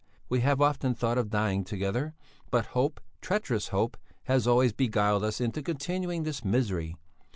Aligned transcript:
We 0.29 0.39
have 0.39 0.59
often 0.63 0.95
thought 0.95 1.19
of 1.19 1.29
dying 1.29 1.63
together, 1.63 2.15
but 2.49 2.65
hope, 2.73 2.99
treacherous 3.21 3.67
hope, 3.67 3.97
has 4.23 4.47
always 4.47 4.73
beguiled 4.73 5.23
us 5.23 5.39
into 5.39 5.61
continuing 5.61 6.23
this 6.23 6.43
misery. 6.43 6.95